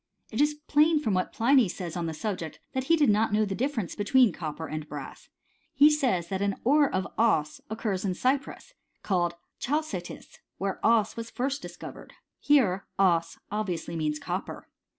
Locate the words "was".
11.15-11.29